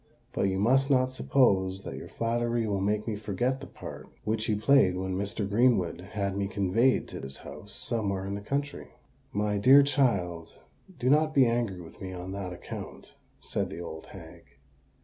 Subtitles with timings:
[0.33, 4.49] "But you must not suppose that your flattery will make me forget the part which
[4.49, 5.47] you played when Mr.
[5.47, 8.87] Greenwood had me conveyed to his house somewhere in the country."
[9.31, 10.55] "My dear child,
[10.97, 14.41] do not be angry with me on that account," said the old hag.